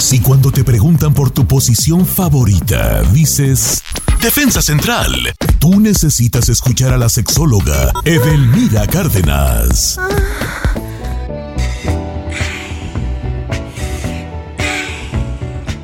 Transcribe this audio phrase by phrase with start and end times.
[0.00, 3.82] Si cuando te preguntan por tu posición favorita, dices
[4.22, 5.12] Defensa Central,
[5.58, 10.00] tú necesitas escuchar a la sexóloga Edelmira Cárdenas.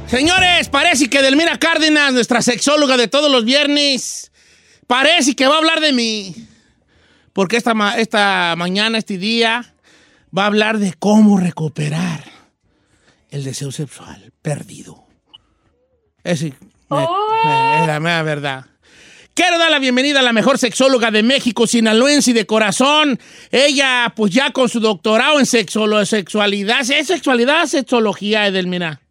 [0.06, 4.32] Señores, parece que Edelmira Cárdenas, nuestra sexóloga de todos los viernes,
[4.86, 6.34] parece que va a hablar de mí.
[7.34, 9.74] Porque esta, esta mañana, este día,
[10.36, 12.35] va a hablar de cómo recuperar
[13.30, 15.04] el deseo sexual perdido.
[16.24, 16.52] Ese,
[16.90, 17.02] me-
[17.80, 18.66] es la mera verdad.
[19.34, 23.18] Quiero dar la bienvenida a la mejor sexóloga de México, sinaloense y de corazón.
[23.50, 26.80] Ella, pues ya con su doctorado en sexualidad.
[26.90, 29.02] ¿Es sexualidad sexología, Edelmira?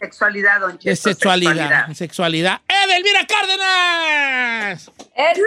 [0.00, 0.90] Sexualidad, don Cheto.
[0.90, 1.92] Es sexualidad.
[1.92, 2.60] Sexualidad.
[2.68, 4.90] ¡Edelmira Cárdenas!
[5.14, 5.42] ¡Eso!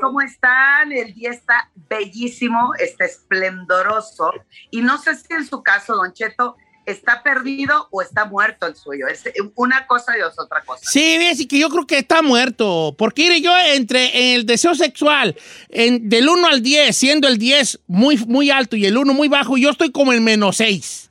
[0.00, 0.90] ¿Cómo están?
[0.92, 4.32] El día está bellísimo, está esplendoroso.
[4.70, 8.76] Y no sé si en su caso, Don Cheto, está perdido o está muerto el
[8.76, 9.06] suyo.
[9.08, 10.82] Es una cosa y es otra cosa.
[10.84, 12.94] Sí, ves, que yo creo que está muerto.
[12.96, 15.36] Porque mire, yo entre el deseo sexual,
[15.68, 19.28] en, del 1 al 10, siendo el 10 muy, muy alto y el 1 muy
[19.28, 21.05] bajo, yo estoy como en menos 6.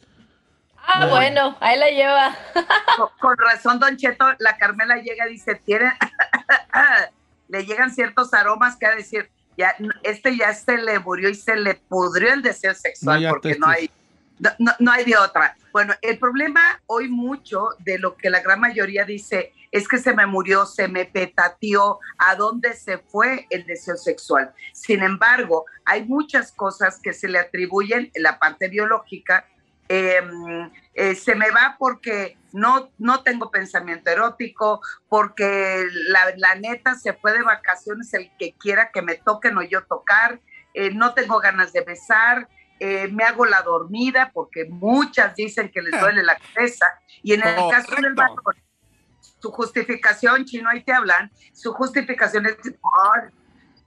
[0.88, 2.36] Ah, bueno, ahí la lleva.
[2.98, 5.92] Con, con razón, Don Cheto, la Carmela llega y dice, tiene,
[7.50, 11.56] le llegan ciertos aromas que a decir, ya, este ya se le murió y se
[11.56, 13.90] le pudrió el deseo sexual No, porque no hay,
[14.40, 15.56] no, no- no hay de otra.
[15.72, 20.14] Bueno, el problema hoy mucho de lo que la gran mayoría dice es que se
[20.14, 24.54] me murió, se me petateó, a dónde se fue el deseo sexual.
[24.74, 29.46] Sin embargo, hay muchas cosas que se le atribuyen en la parte biológica.
[29.90, 30.22] Eh,
[30.94, 37.14] eh, se me va porque no, no tengo pensamiento erótico, porque la, la neta se
[37.14, 40.40] fue de vacaciones el que quiera que me toquen o yo tocar,
[40.74, 42.48] eh, no tengo ganas de besar,
[42.80, 46.88] eh, me hago la dormida porque muchas dicen que les duele la cabeza
[47.24, 48.38] y en el caso del varón,
[49.40, 53.30] su justificación, chino, ahí te hablan, su justificación es, "Ay,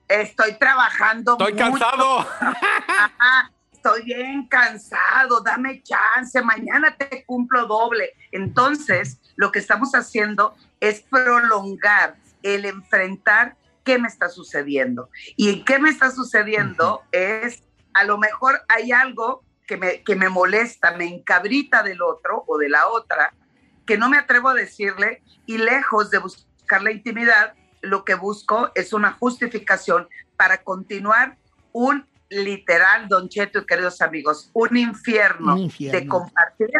[0.08, 1.64] estoy trabajando Estoy mucho".
[1.80, 2.18] cansado.
[2.20, 3.50] Ajá,
[3.88, 8.12] estoy bien cansado, dame chance, mañana te cumplo doble.
[8.32, 15.08] Entonces, lo que estamos haciendo es prolongar el enfrentar qué me está sucediendo.
[15.36, 17.62] Y en qué me está sucediendo es,
[17.94, 22.58] a lo mejor hay algo que me, que me molesta, me encabrita del otro o
[22.58, 23.32] de la otra,
[23.86, 28.70] que no me atrevo a decirle y lejos de buscar la intimidad, lo que busco
[28.74, 31.38] es una justificación para continuar
[31.72, 35.98] un literal, Don Cheto y queridos amigos, un infierno, Un infierno.
[35.98, 36.70] de compartir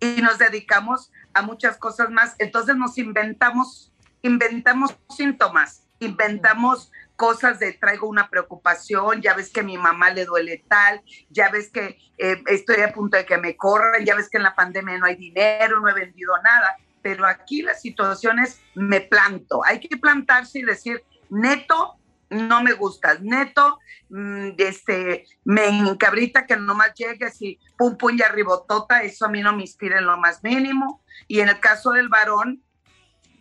[0.00, 2.34] y nos dedicamos a muchas cosas más.
[2.38, 3.92] Entonces nos inventamos,
[4.22, 10.24] inventamos síntomas, inventamos cosas de traigo una preocupación, ya ves que a mi mamá le
[10.24, 14.28] duele tal, ya ves que eh, estoy a punto de que me corran, ya ves
[14.28, 18.38] que en la pandemia no hay dinero, no he vendido nada, pero aquí la situación
[18.38, 21.96] es me planto, hay que plantarse y decir, neto,
[22.30, 23.78] no me gustas, neto,
[24.10, 29.40] mm, este, me encabrita que nomás llegues y pum, pum, y arribotota, eso a mí
[29.40, 32.62] no me inspira en lo más mínimo, y en el caso del varón,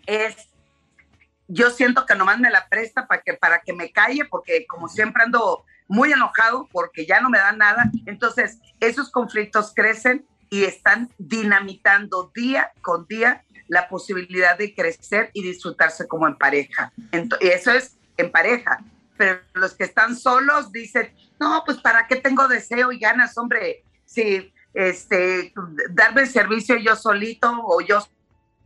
[0.06, 0.36] es
[1.48, 4.90] yo siento que nomás me la presta para que, para que me calle, porque como
[4.90, 7.90] siempre ando muy enojado porque ya no me da nada.
[8.06, 15.44] Entonces, esos conflictos crecen y están dinamitando día con día la posibilidad de crecer y
[15.44, 16.92] disfrutarse como en pareja.
[17.12, 18.80] Ento- y eso es en pareja.
[19.18, 23.84] Pero los que están solos dicen, no, pues ¿para qué tengo deseo y ganas, hombre?
[24.06, 25.54] Si este,
[25.90, 28.08] darme el servicio yo solito o yo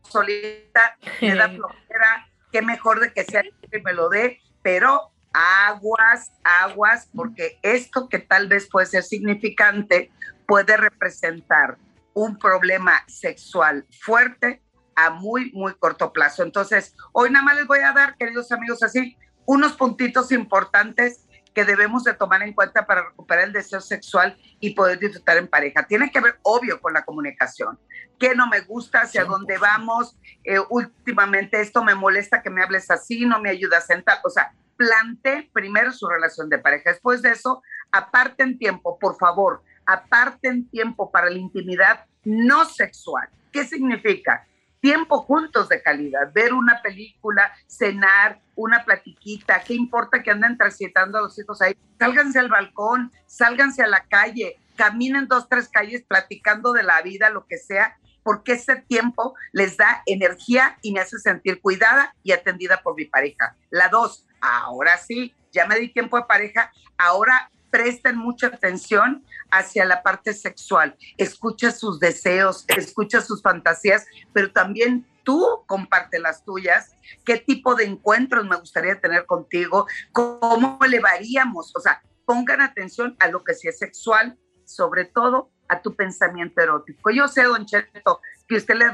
[0.03, 6.31] solita, me da flojera, qué mejor de que sea que me lo dé, pero aguas,
[6.43, 10.11] aguas, porque esto que tal vez puede ser significante
[10.45, 11.77] puede representar
[12.13, 14.61] un problema sexual fuerte
[14.95, 16.43] a muy, muy corto plazo.
[16.43, 21.65] Entonces, hoy nada más les voy a dar, queridos amigos, así, unos puntitos importantes que
[21.65, 25.83] debemos de tomar en cuenta para recuperar el deseo sexual y poder disfrutar en pareja.
[25.83, 27.77] Tiene que ver, obvio, con la comunicación.
[28.17, 29.01] ¿Qué no me gusta?
[29.01, 30.17] ¿Hacia dónde vamos?
[30.43, 34.19] Eh, últimamente esto me molesta que me hables así, no me ayuda a sentar.
[34.23, 36.91] O sea, plante primero su relación de pareja.
[36.91, 37.61] Después de eso,
[37.91, 43.27] aparten tiempo, por favor, aparten tiempo para la intimidad no sexual.
[43.51, 44.47] ¿Qué significa?
[44.81, 51.19] Tiempo juntos de calidad, ver una película, cenar, una platiquita, ¿qué importa que anden transitando
[51.19, 51.77] a los hijos ahí?
[51.99, 57.29] Sálganse al balcón, sálganse a la calle, caminen dos, tres calles platicando de la vida,
[57.29, 62.31] lo que sea, porque ese tiempo les da energía y me hace sentir cuidada y
[62.31, 63.55] atendida por mi pareja.
[63.69, 69.85] La dos, ahora sí, ya me di tiempo de pareja, ahora presten mucha atención hacia
[69.85, 70.95] la parte sexual.
[71.17, 76.95] Escucha sus deseos, escucha sus fantasías, pero también tú comparte las tuyas.
[77.25, 79.87] ¿Qué tipo de encuentros me gustaría tener contigo?
[80.11, 81.75] ¿Cómo elevaríamos?
[81.75, 86.61] O sea, pongan atención a lo que sí es sexual, sobre todo a tu pensamiento
[86.61, 87.11] erótico.
[87.11, 88.91] Yo sé, don Cheto, que usted le,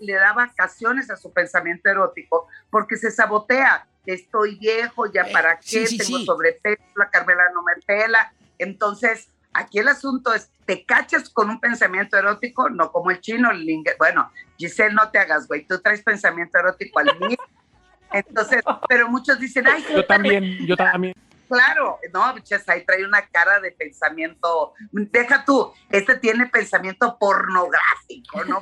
[0.00, 5.58] le da vacaciones a su pensamiento erótico porque se sabotea estoy viejo, ya eh, para
[5.58, 8.32] qué, tengo sobrepeso, la Carmela no me pela.
[8.58, 12.68] Entonces, aquí el asunto es, ¿te cachas con un pensamiento erótico?
[12.70, 13.66] No como el chino, el
[13.98, 17.38] bueno, Giselle, no te hagas, güey, tú traes pensamiento erótico al mío.
[18.12, 21.14] Entonces, pero muchos dicen, ay, yo también, yo también
[21.48, 28.44] claro, no, biches, ahí trae una cara de pensamiento, deja tú, este tiene pensamiento pornográfico,
[28.44, 28.60] ¿no?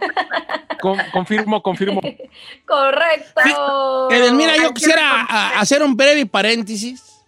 [1.12, 2.00] confirmo, confirmo.
[2.66, 4.10] Correcto.
[4.10, 5.22] Edelmira, yo quisiera
[5.58, 7.22] hacer un breve paréntesis,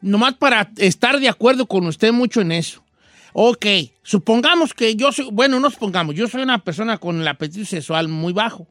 [0.00, 2.82] nomás para estar de acuerdo con usted mucho en eso.
[3.32, 3.66] Ok,
[4.02, 8.08] supongamos que yo soy, bueno, no supongamos, yo soy una persona con el apetito sexual
[8.08, 8.66] muy bajo.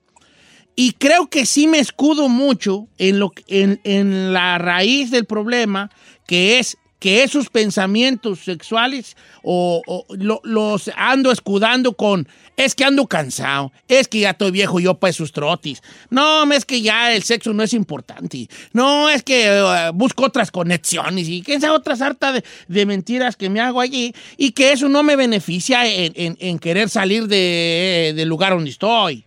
[0.79, 5.91] Y creo que sí me escudo mucho en, lo, en, en la raíz del problema,
[6.25, 9.81] que es que esos pensamientos sexuales o,
[10.13, 15.11] los ando escudando con es que ando cansado, es que ya estoy viejo yo para
[15.11, 15.81] esos trotis.
[16.09, 18.47] No, es que ya el sexo no es importante.
[18.71, 23.49] No, es que eh, busco otras conexiones y que esa otra sarta de, mentiras que
[23.49, 28.69] me hago allí y que eso no me beneficia en, querer salir del lugar donde
[28.69, 29.25] estoy.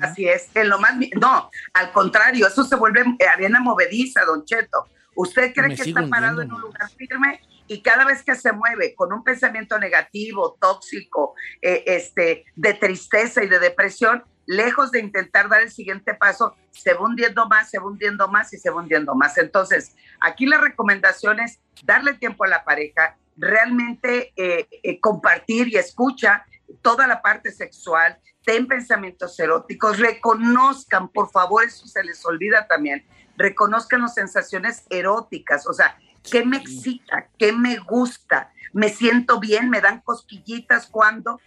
[0.00, 4.88] Así es, en lo más, no, al contrario, eso se vuelve arena movediza, don Cheto.
[5.14, 8.94] Usted cree que está parado en un lugar firme y cada vez que se mueve
[8.94, 15.48] con un pensamiento negativo, tóxico, eh, este, de tristeza y de depresión, lejos de intentar
[15.48, 18.76] dar el siguiente paso, se va hundiendo más, se va hundiendo más y se va
[18.76, 19.36] hundiendo más.
[19.38, 25.76] Entonces, aquí la recomendación es darle tiempo a la pareja, realmente eh, eh, compartir y
[25.76, 26.44] escucha
[26.82, 33.04] toda la parte sexual, ten pensamientos eróticos, reconozcan, por favor, eso se les olvida también,
[33.36, 37.28] reconozcan las sensaciones eróticas, o sea, ¿qué me excita?
[37.38, 38.52] ¿Qué me gusta?
[38.72, 39.68] ¿Me siento bien?
[39.68, 41.40] ¿Me dan cosquillitas cuando?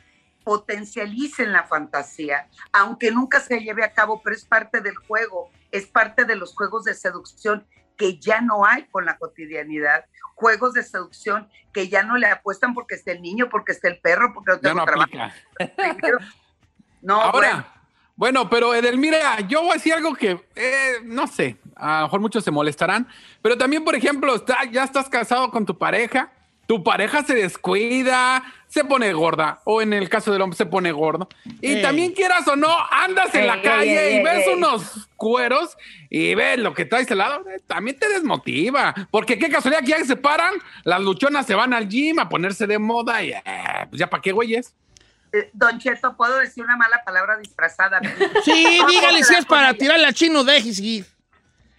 [0.44, 5.86] Potencialicen la fantasía, aunque nunca se lleve a cabo, pero es parte del juego, es
[5.86, 7.66] parte de los juegos de seducción
[7.96, 10.04] que ya no hay con la cotidianidad,
[10.36, 14.00] juegos de seducción que ya no le apuestan porque esté el niño, porque esté el
[14.00, 15.12] perro, porque no tengo trabajo.
[17.02, 17.66] No, Ahora,
[18.20, 22.20] bueno, pero Edelmira, yo voy a decir algo que, eh, no sé, a lo mejor
[22.20, 23.08] muchos se molestarán,
[23.42, 24.34] pero también, por ejemplo,
[24.72, 26.30] ya estás casado con tu pareja,
[26.68, 30.92] tu pareja se descuida, se pone gorda, o en el caso del hombre se pone
[30.92, 31.30] gordo,
[31.62, 35.78] y también quieras o no, andas en la calle y ves unos cueros
[36.10, 39.92] y ves lo que traes al lado, eh, también te desmotiva, porque qué casualidad que
[39.92, 40.54] ya se paran,
[40.84, 43.44] las luchonas se van al gym a ponerse de moda y eh,
[43.90, 44.76] pues ya para qué güeyes.
[45.32, 48.00] Eh, don Cheto, ¿puedo decir una mala palabra disfrazada?
[48.44, 51.06] Sí, dígale si es para tirarle al chino, deje seguir.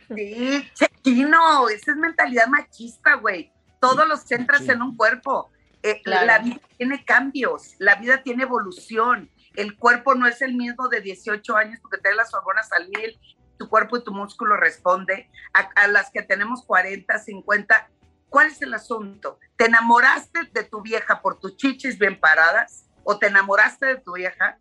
[0.09, 0.69] Sí,
[1.03, 3.53] chino, esa es mentalidad machista, güey.
[3.81, 5.51] Todos los centras en un cuerpo.
[5.83, 9.31] Eh, la vida tiene cambios, la vida tiene evolución.
[9.55, 13.19] El cuerpo no es el mismo de 18 años porque trae las hormonas al mil,
[13.59, 15.31] tu cuerpo y tu músculo responde.
[15.55, 17.91] A, a las que tenemos 40, 50,
[18.29, 19.39] ¿cuál es el asunto?
[19.57, 22.90] ¿Te enamoraste de tu vieja por tus chichis bien paradas?
[23.11, 24.61] O te enamoraste de tu vieja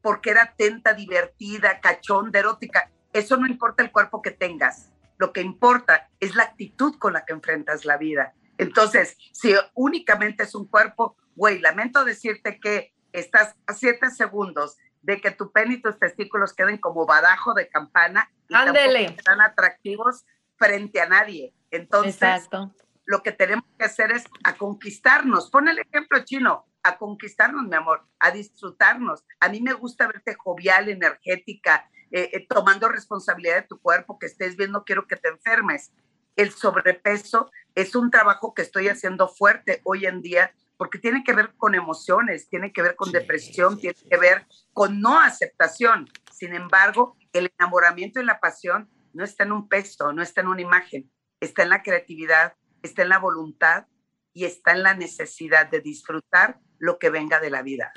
[0.00, 2.90] porque era atenta, divertida, cachonda, erótica.
[3.12, 4.90] Eso no importa el cuerpo que tengas.
[5.18, 8.32] Lo que importa es la actitud con la que enfrentas la vida.
[8.56, 15.20] Entonces, si únicamente es un cuerpo, güey, lamento decirte que estás a siete segundos de
[15.20, 19.04] que tu pene y tus testículos queden como badajo de campana y Ándele.
[19.04, 20.24] están atractivos,
[20.56, 21.52] frente a nadie.
[21.70, 22.74] Entonces, Exacto.
[23.04, 25.50] lo que tenemos que hacer es a conquistarnos.
[25.50, 29.24] Pon el ejemplo chino, a conquistarnos, mi amor, a disfrutarnos.
[29.40, 34.26] A mí me gusta verte jovial, energética, eh, eh, tomando responsabilidad de tu cuerpo, que
[34.26, 35.92] estés bien, no quiero que te enfermes.
[36.36, 41.34] El sobrepeso es un trabajo que estoy haciendo fuerte hoy en día porque tiene que
[41.34, 46.08] ver con emociones, tiene que ver con depresión, tiene que ver con no aceptación.
[46.32, 50.48] Sin embargo, el enamoramiento y la pasión no está en un peso, no está en
[50.48, 53.86] una imagen, está en la creatividad, está en la voluntad
[54.32, 57.92] y está en la necesidad de disfrutar lo que venga de la vida.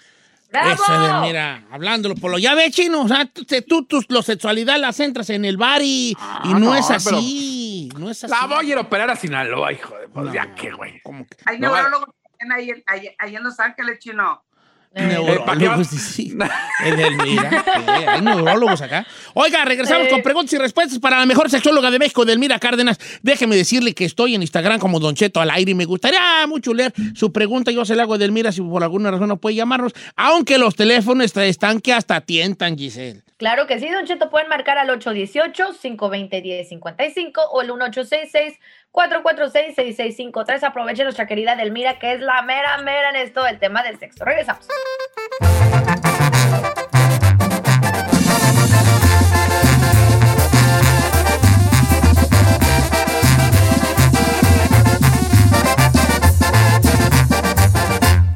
[0.51, 0.69] ¡Bravo!
[0.71, 4.21] Eso de, mira, hablándolo por lo ya ves, chino, o sea, tú, tú, tus- la
[4.21, 8.23] sexualidad las entras en el bar y, y Ah, no, no, es así, no es
[8.23, 8.31] así.
[8.39, 11.01] La voy a ir a operar a Sinaloa, hijo de pues No, ya qué, güey.
[11.45, 12.09] Hay No, neurólogos
[12.39, 14.43] también ahí, ahí- ahí en Los Ángeles, chino.
[14.95, 16.35] Eh, Neurólogos, sí.
[16.85, 17.63] El del mira,
[18.07, 19.07] hay neurólogos acá.
[19.33, 20.09] Oiga, regresamos Eh.
[20.11, 22.99] con preguntas y respuestas para la mejor sexóloga de México, Delmira Cárdenas.
[23.23, 26.73] Déjeme decirle que estoy en Instagram como Don Cheto al aire y me gustaría mucho
[26.75, 27.71] leer su pregunta.
[27.71, 30.75] Yo se la hago a Delmira si por alguna razón no puede llamarnos, aunque los
[30.75, 33.21] teléfonos est- están que hasta tientan, Giselle.
[33.43, 40.63] Claro que sí, Don Cheto, pueden marcar al 818-520-1055 o el 1866-446-6653.
[40.63, 44.23] Aprovechen nuestra querida Delmira, que es la mera mera en esto del tema del sexo.
[44.23, 44.65] Regresamos.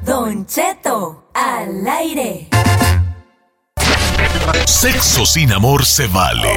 [0.04, 2.50] Don Cheto, al aire.
[4.66, 6.54] Sexo sin amor se vale.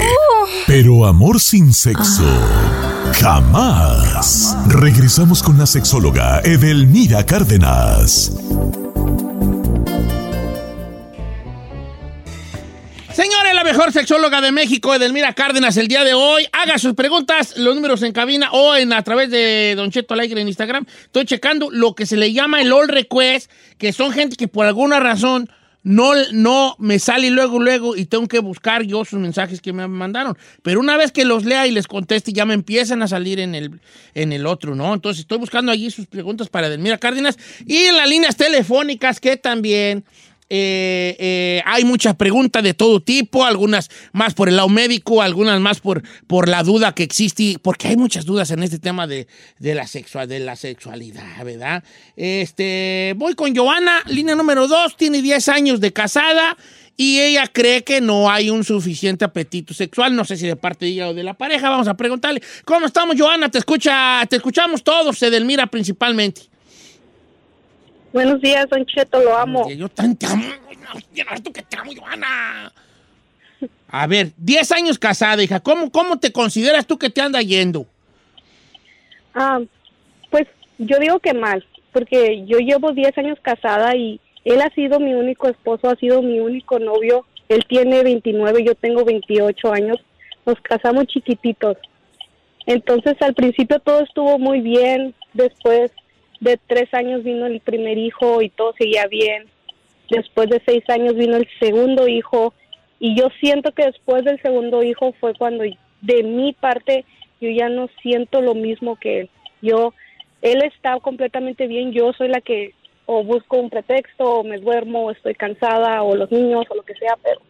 [0.67, 2.25] Pero amor sin sexo.
[3.21, 4.57] Jamás.
[4.69, 8.33] Regresamos con la sexóloga Edelmira Cárdenas.
[13.13, 16.47] Señores, la mejor sexóloga de México, Edelmira Cárdenas, el día de hoy.
[16.53, 20.41] Haga sus preguntas, los números en cabina o en a través de Don Cheto Alegre
[20.41, 20.87] en Instagram.
[21.05, 24.67] Estoy checando lo que se le llama el all request, que son gente que por
[24.67, 25.51] alguna razón
[25.83, 29.87] no, no me sale luego, luego y tengo que buscar yo sus mensajes que me
[29.89, 30.37] mandaron.
[30.63, 33.55] Pero una vez que los lea y les conteste, ya me empiezan a salir en
[33.55, 33.81] el,
[34.15, 34.93] en el otro, ¿no?
[34.93, 39.37] Entonces estoy buscando allí sus preguntas para Edelmira Cárdenas y en las líneas telefónicas que
[39.37, 40.05] también
[40.53, 45.61] eh, eh, hay muchas preguntas de todo tipo, algunas más por el lado médico, algunas
[45.61, 49.29] más por, por la duda que existe, porque hay muchas dudas en este tema de,
[49.61, 51.85] de la, sexual, de la sexualidad, ¿verdad?
[52.17, 56.57] Este, voy con Joana, línea número dos, tiene 10 años de casada
[56.97, 60.85] y ella cree que no hay un suficiente apetito sexual, no sé si de parte
[60.85, 63.49] de ella o de la pareja, vamos a preguntarle, ¿cómo estamos, Joana?
[63.51, 66.50] Te escucha, te escuchamos todos, Edelmira principalmente.
[68.13, 69.69] Buenos días, Don Cheto, lo amo.
[69.71, 70.45] Yo tan te amo.
[71.45, 72.73] tú que te amo, Joana.
[73.89, 75.61] A ver, 10 años casada, hija.
[75.61, 77.87] ¿Cómo, ¿Cómo te consideras tú que te anda yendo?
[79.35, 79.61] Ah,
[80.31, 80.47] pues
[80.79, 85.15] yo digo que mal, porque yo llevo 10 años casada y él ha sido mi
[85.15, 87.27] único esposo, ha sido mi único novio.
[87.49, 89.99] Él tiene 29, yo tengo 28 años.
[90.47, 91.77] Nos casamos chiquititos.
[92.67, 95.93] Entonces al principio todo estuvo muy bien, después
[96.41, 99.45] de tres años vino el primer hijo y todo seguía bien.
[100.11, 102.53] Después de seis años vino el segundo hijo
[102.99, 105.65] y yo siento que después del segundo hijo fue cuando
[106.01, 107.05] de mi parte
[107.41, 109.31] yo ya no siento lo mismo que él.
[109.63, 109.95] Yo,
[110.43, 112.75] él está completamente bien, yo soy la que
[113.07, 116.83] o busco un pretexto o me duermo o estoy cansada o los niños o lo
[116.83, 117.41] que sea, pero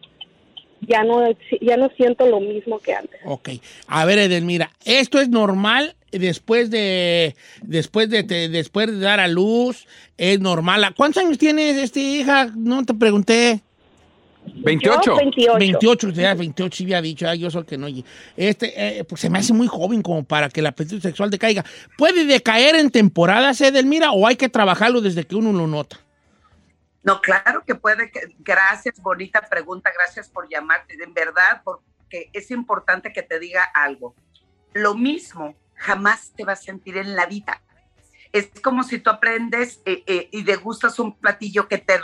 [0.81, 1.21] ya no,
[1.61, 3.19] ya no siento lo mismo que antes.
[3.25, 3.49] Ok.
[3.87, 9.27] A ver, Edelmira, ¿esto es normal después de después de te- después de dar a
[9.27, 9.87] luz?
[10.17, 10.93] ¿Es normal?
[10.95, 12.51] ¿Cuántos años tienes, este hija?
[12.55, 13.61] No te pregunté.
[14.43, 15.01] 28.
[15.03, 15.57] Yo, 28.
[15.59, 17.85] 28, ya 28 sí había dicho, ah, yo soy el que no.
[17.85, 18.03] oye.
[18.35, 21.63] Este, eh, pues se me hace muy joven como para que el apetito sexual decaiga.
[21.97, 25.99] ¿Puede decaer en temporadas, Edelmira, o hay que trabajarlo desde que uno lo nota?
[27.03, 28.09] No, claro que puede.
[28.11, 29.91] que- Gracias, bonita pregunta.
[29.95, 30.95] Gracias por llamarte.
[31.03, 34.15] En verdad, porque es importante que te diga algo.
[34.73, 37.61] Lo mismo jamás te vas a sentir en la vida.
[38.31, 41.99] Es como si tú aprendes eh, eh, y degustas un platillo que te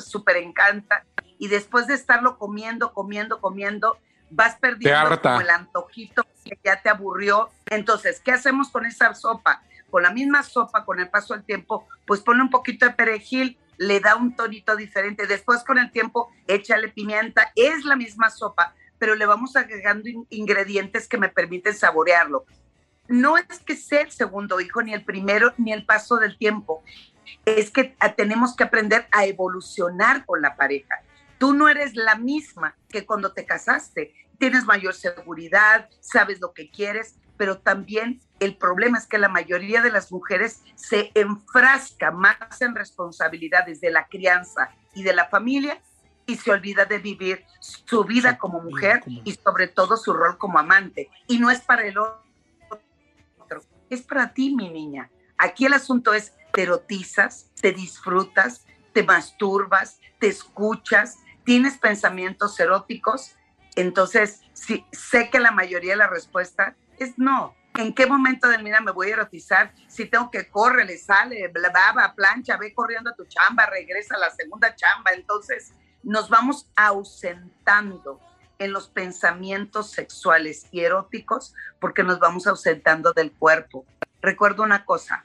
[0.00, 1.06] súper encanta
[1.38, 3.98] y después de estarlo comiendo, comiendo, comiendo,
[4.30, 7.48] vas perdiendo como el antojito que ya te aburrió.
[7.66, 9.62] Entonces, ¿qué hacemos con esa sopa?
[9.90, 13.56] Con la misma sopa, con el paso del tiempo, pues ponle un poquito de perejil,
[13.78, 15.26] le da un tonito diferente.
[15.26, 17.52] Después, con el tiempo, échale pimienta.
[17.54, 22.44] Es la misma sopa, pero le vamos agregando in- ingredientes que me permiten saborearlo.
[23.08, 26.82] No es que sea el segundo hijo, ni el primero, ni el paso del tiempo.
[27.44, 31.02] Es que ah, tenemos que aprender a evolucionar con la pareja.
[31.38, 34.14] Tú no eres la misma que cuando te casaste.
[34.38, 39.80] Tienes mayor seguridad, sabes lo que quieres, pero también el problema es que la mayoría
[39.80, 45.80] de las mujeres se enfrasca más en responsabilidades de la crianza y de la familia
[46.26, 50.58] y se olvida de vivir su vida como mujer y sobre todo su rol como
[50.58, 51.08] amante.
[51.26, 52.22] Y no es para el otro,
[53.90, 55.10] es para ti, mi niña.
[55.36, 63.36] Aquí el asunto es, te erotizas, te disfrutas, te masturbas, te escuchas, tienes pensamientos eróticos.
[63.76, 67.54] Entonces, sí, sé que la mayoría de la respuesta es no.
[67.74, 69.72] ¿En qué momento del mira me voy a erotizar?
[69.86, 74.18] Si tengo que correr, le sale, baba, plancha, ve corriendo a tu chamba, regresa a
[74.18, 75.12] la segunda chamba.
[75.12, 78.20] Entonces, nos vamos ausentando
[78.58, 83.84] en los pensamientos sexuales y eróticos porque nos vamos ausentando del cuerpo.
[84.20, 85.24] Recuerdo una cosa,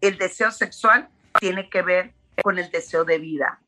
[0.00, 1.08] el deseo sexual
[1.40, 3.60] tiene que ver con el deseo de vida.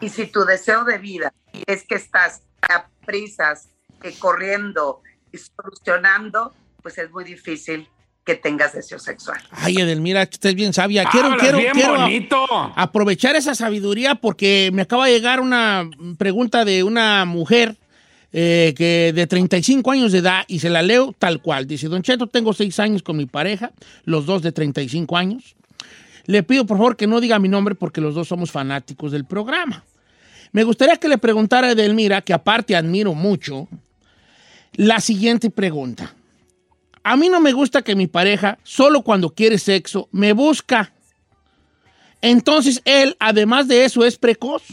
[0.00, 1.32] Y si tu deseo de vida
[1.66, 3.68] es que estás a prisas,
[4.02, 7.88] eh, corriendo y solucionando, pues es muy difícil
[8.24, 9.38] que tengas deseo sexual.
[9.50, 11.04] Ay, Edelmira, usted bien sabia.
[11.10, 17.24] Quiero, quiero, quiero aprovechar esa sabiduría porque me acaba de llegar una pregunta de una
[17.26, 17.76] mujer
[18.36, 21.68] eh, que de 35 años de edad y se la leo tal cual.
[21.68, 23.70] Dice, Don Cheto, tengo seis años con mi pareja,
[24.04, 25.54] los dos de 35 años.
[26.26, 29.24] Le pido por favor que no diga mi nombre porque los dos somos fanáticos del
[29.24, 29.84] programa.
[30.50, 33.68] Me gustaría que le preguntara a Edelmira, que aparte admiro mucho,
[34.72, 36.12] la siguiente pregunta.
[37.04, 40.92] A mí no me gusta que mi pareja, solo cuando quiere sexo, me busca.
[42.20, 44.64] Entonces él, además de eso, es precoz.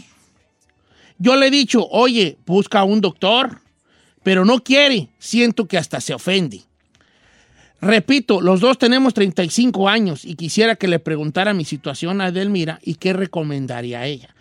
[1.22, 3.62] Yo le he dicho, oye, busca un doctor,
[4.24, 5.10] pero no quiere.
[5.20, 6.62] Siento que hasta se ofende.
[7.80, 12.80] Repito, los dos tenemos 35 años y quisiera que le preguntara mi situación a Edelmira
[12.82, 14.34] y qué recomendaría a ella.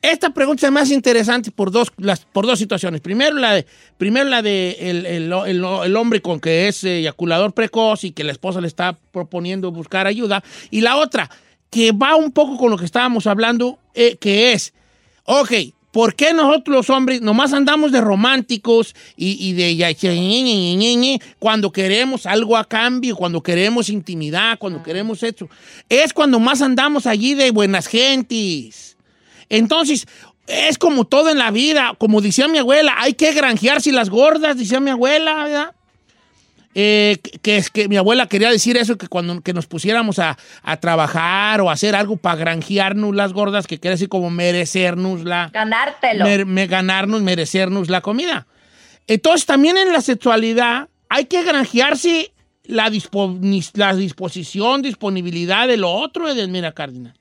[0.00, 3.02] Esta pregunta es más interesante por dos, las, por dos situaciones.
[3.02, 3.66] Primero la de,
[3.98, 8.62] primero la de el, el, hombre con que es eyaculador precoz y que la esposa
[8.62, 10.42] le está proponiendo buscar ayuda.
[10.70, 11.30] Y la otra,
[11.68, 14.72] que va un poco con lo que estábamos hablando, eh, que es,
[15.24, 15.52] ok,
[15.92, 22.56] ¿por qué nosotros los hombres nomás andamos de románticos y, y de cuando queremos algo
[22.56, 25.48] a cambio, cuando queremos intimidad, cuando queremos eso?
[25.88, 28.96] Es cuando más andamos allí de buenas gentes.
[29.48, 30.06] Entonces,
[30.46, 34.56] es como todo en la vida, como decía mi abuela, hay que granjearse las gordas,
[34.56, 35.74] decía mi abuela, ¿verdad?
[36.74, 40.38] Eh, que es que mi abuela quería decir eso, que cuando que nos pusiéramos a,
[40.80, 45.50] trabajar o hacer algo para granjearnos las gordas, que quiere decir como merecernos la...
[45.52, 46.46] Ganártelo.
[46.46, 48.46] me, ganarnos, merecernos la comida.
[49.06, 52.32] Entonces, también en la sexualidad hay que granjearse
[52.64, 52.90] la,
[53.74, 57.14] la disposición, disponibilidad de lo otro, Edelmira Cárdenas.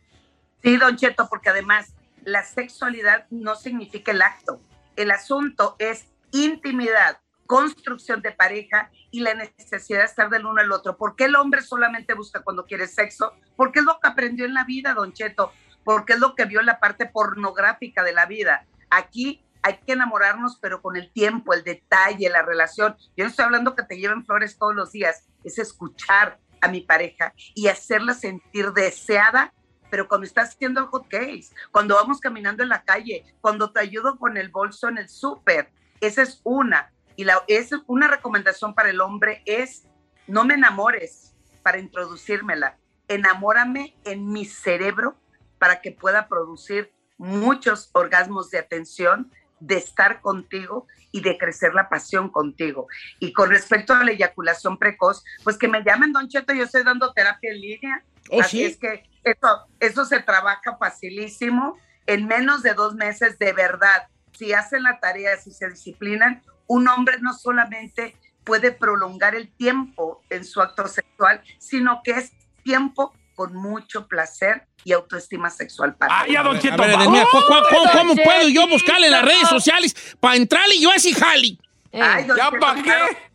[0.64, 4.62] Sí, Don Cheto, porque además la sexualidad no significa el acto.
[4.96, 7.18] El asunto es intimidad,
[7.52, 10.96] construcción de pareja y la necesidad de estar del uno al otro.
[10.96, 13.34] ¿Por qué el hombre solamente busca cuando quiere sexo?
[13.58, 15.52] Porque es lo que aprendió en la vida, don Cheto,
[15.84, 18.66] porque es lo que vio la parte pornográfica de la vida.
[18.90, 22.96] Aquí hay que enamorarnos, pero con el tiempo, el detalle, la relación.
[23.18, 26.80] Yo no estoy hablando que te lleven flores todos los días, es escuchar a mi
[26.80, 29.54] pareja y hacerla sentir deseada
[29.90, 33.82] pero cuando estás haciendo el hot case, cuando vamos caminando en la calle, cuando te
[33.82, 36.94] ayudo con el bolso en el súper, esa es una.
[37.22, 39.84] Y la, es una recomendación para el hombre es,
[40.26, 45.16] no me enamores para introducírmela, enamórame en mi cerebro
[45.60, 51.90] para que pueda producir muchos orgasmos de atención, de estar contigo y de crecer la
[51.90, 52.88] pasión contigo.
[53.20, 56.82] Y con respecto a la eyaculación precoz, pues que me llamen, Don Cheto, yo estoy
[56.84, 58.04] dando terapia en línea.
[58.32, 63.54] Oh, así es que eso, eso se trabaja facilísimo en menos de dos meses, de
[63.54, 64.08] verdad.
[64.34, 70.24] Si hacen la tarea, si se disciplinan, un hombre no solamente puede prolongar el tiempo
[70.30, 72.32] en su acto sexual, sino que es
[72.64, 79.08] tiempo con mucho placer y autoestima sexual para Ay, don Cheto, ¿cómo, puedo yo buscarle
[79.08, 81.60] en las redes sociales para entrarle yo a ese jali?
[81.94, 83.06] Ay, don ¿Ya Cheto, para claro.
[83.10, 83.31] qué?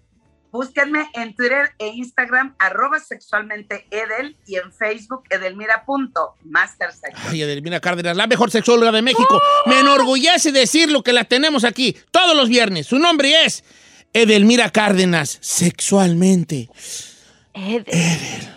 [0.50, 7.18] Búsquenme en Twitter e Instagram, arroba sexualmente Edel, y en Facebook, edelmira.mastersex.
[7.28, 9.40] Ay, Edelmira Cárdenas, la mejor sexóloga de México.
[9.66, 12.86] Me enorgullece decirlo que la tenemos aquí todos los viernes.
[12.86, 13.64] Su nombre es
[14.12, 16.68] Edelmira Cárdenas, sexualmente.
[17.52, 17.84] Edel.
[17.88, 18.56] Edel.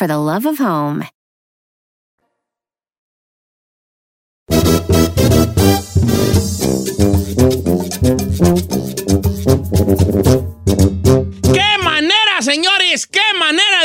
[0.00, 1.04] for the love of home.
[11.52, 13.06] ¡Qué manera, señores!
[13.06, 13.84] ¡Qué manera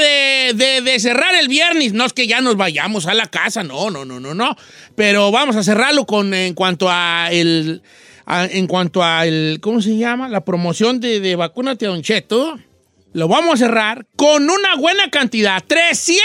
[0.53, 1.93] de, de- cerrar el viernes!
[1.93, 4.55] No es que ya nos vayamos a la casa, no, no, no, no, no.
[4.95, 7.81] Pero vamos a cerrarlo con en cuanto a el.
[8.25, 9.59] a- en cuanto a el.
[9.61, 10.29] ¿Cómo se llama?
[10.29, 12.57] La promoción de, de Vacúnate Don Cheto.
[13.15, 15.63] Lo vamos a cerrar con una buena cantidad.
[15.65, 16.19] 300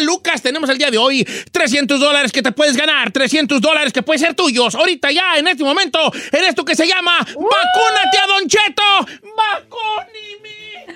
[0.00, 1.28] lucas tenemos el día de hoy.
[1.52, 3.10] 300 dólares que te puedes ganar.
[3.10, 4.74] 300 dólares que pueden ser tuyos.
[4.74, 5.98] Ahorita ya, en este momento,
[6.32, 9.20] en esto que se llama Vacúnate a Don Cheto.
[9.36, 10.86] Vacúnime.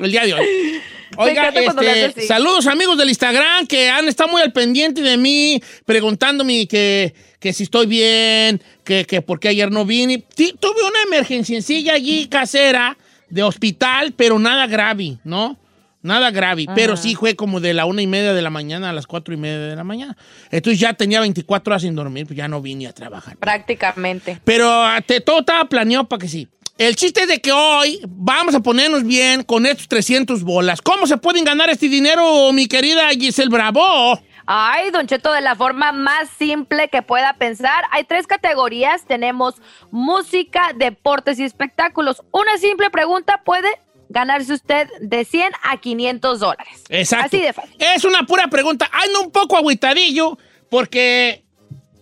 [0.00, 0.82] El día de hoy.
[1.18, 6.66] Oiga, este, saludos amigos del Instagram que han estado muy al pendiente de mí, preguntándome
[6.66, 10.24] que, que si estoy bien, que, que por qué ayer no vine.
[10.34, 12.96] Tuve una emergencia allí casera
[13.30, 15.58] de hospital, pero nada grave, ¿no?
[16.02, 18.92] Nada grave, pero sí fue como de la una y media de la mañana a
[18.94, 20.16] las cuatro y media de la mañana.
[20.50, 23.36] Entonces ya tenía 24 horas sin dormir, pues ya no vine a trabajar.
[23.36, 24.40] Prácticamente.
[24.44, 26.48] Pero ah, te- todo estaba planeado para que sí.
[26.78, 30.80] El chiste es de que hoy vamos a ponernos bien con estos 300 bolas.
[30.80, 34.18] ¿Cómo se pueden ganar este dinero, mi querida Giselle Bravo?
[34.52, 39.04] Ay, Don Cheto, de la forma más simple que pueda pensar, hay tres categorías.
[39.04, 39.54] Tenemos
[39.92, 42.20] música, deportes y espectáculos.
[42.32, 43.68] Una simple pregunta puede
[44.08, 46.82] ganarse usted de 100 a 500 dólares.
[46.88, 47.26] Exacto.
[47.26, 47.76] Así de fácil.
[47.78, 48.90] Es una pura pregunta.
[48.92, 50.36] Ando un poco agüitadillo
[50.68, 51.44] porque,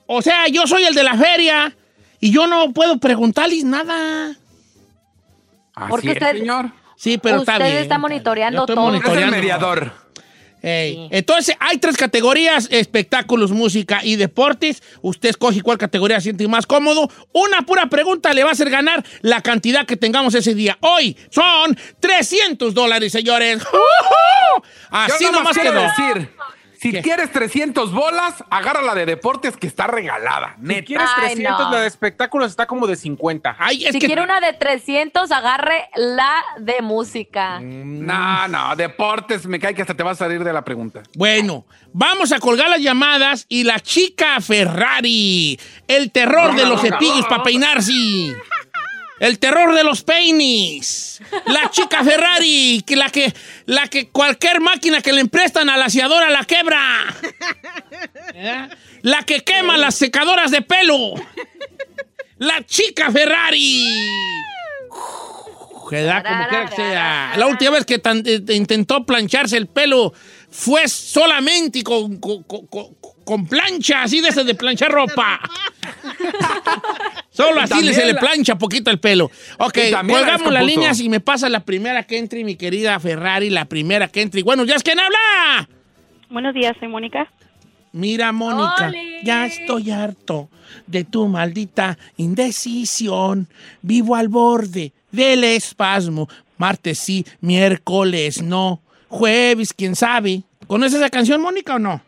[0.07, 1.77] o sea, yo soy el de la feria
[2.19, 4.31] y yo no puedo preguntarles nada.
[5.75, 6.71] Así Porque es, usted- señor.
[6.97, 7.83] Sí, pero está Usted bien.
[7.83, 8.89] está monitoreando Yo estoy todo.
[8.89, 9.93] Es el monitoreando.
[10.63, 11.09] Mediador.
[11.09, 14.83] Ey, Entonces, hay tres categorías, espectáculos, música y deportes.
[15.03, 17.11] Usted escoge cuál categoría siente más cómodo.
[17.33, 20.77] Una pura pregunta le va a hacer ganar la cantidad que tengamos ese día.
[20.81, 23.63] Hoy son 300 dólares, señores.
[24.91, 25.83] Así Yo nomás quiero quedó.
[26.15, 26.31] decir
[26.81, 27.03] Si ¿Qué?
[27.03, 30.55] quieres 300 bolas, agarra la de deportes que está regalada.
[30.61, 30.85] Si Neta.
[30.87, 31.71] quieres Ay, 300, no.
[31.73, 33.57] la de espectáculos está como de 50.
[33.59, 34.07] Ay, es Si que...
[34.07, 37.59] quiere una de 300, agarre la de música.
[37.61, 41.03] No, no, deportes, me cae que hasta te vas a salir de la pregunta.
[41.17, 47.27] Bueno, vamos a colgar las llamadas y la chica Ferrari, el terror de los cepillos
[47.27, 47.93] para peinarse,
[49.21, 53.33] el terror de los peines, la chica Ferrari, que la que
[53.67, 56.81] la que cualquier máquina que le prestan a la aseadora la quebra,
[58.35, 58.69] ¿Eh?
[59.03, 61.15] la que quema las secadoras de pelo,
[62.39, 63.85] la chica Ferrari.
[64.89, 66.23] Como quiera
[66.69, 67.33] que sea.
[67.37, 70.13] La última vez que tan- eh, intentó plancharse el pelo
[70.51, 72.67] fue solamente con, con, con-
[73.29, 75.39] con- plancha, así de ese de planchar ropa.
[77.31, 79.31] Solo así también se le la- plancha poquito el pelo.
[79.59, 83.67] Ok, colgamos las líneas y me pasa la primera que entre, mi querida Ferrari, la
[83.67, 84.43] primera que entre.
[84.43, 85.69] Bueno, ¿ya es quién habla?
[86.31, 87.31] Buenos días, soy Mónica.
[87.93, 89.21] Mira, Mónica, ¡Ole!
[89.25, 90.49] ya estoy harto
[90.87, 93.47] de tu maldita indecisión.
[93.83, 96.29] Vivo al borde del espasmo.
[96.57, 98.81] Martes sí, miércoles no.
[99.09, 100.43] Jueves, quién sabe.
[100.67, 102.03] ¿Conoces esa canción, Mónica, o no?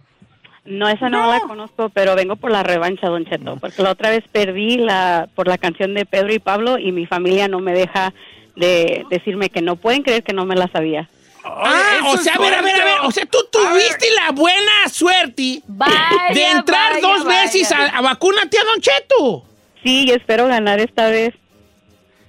[0.70, 4.10] No, esa no, la conozco, pero vengo por la revancha, Don Cheto, porque la otra
[4.10, 7.72] vez perdí la por la canción de Pedro y Pablo y mi familia no me
[7.72, 8.14] deja
[8.56, 11.08] de decirme que no pueden creer que no me la sabía.
[11.44, 12.94] ah, o sea, a ver, a ver, a ver.
[13.04, 15.94] O sea, tú tuviste la buena suerte Vaya,
[16.32, 17.42] de entrar vaya, dos vaya.
[17.42, 19.44] veces a, a vacúnate a Don Cheto.
[19.82, 21.34] Sí, y espero ganar esta vez.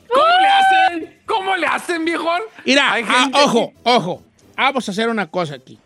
[0.08, 1.20] ¿Cómo le hacen?
[1.26, 2.42] ¿Cómo le hacen, viejón?
[2.66, 4.24] Mira, ah, ojo, ojo.
[4.58, 5.78] Vamos a hacer una cosa aquí.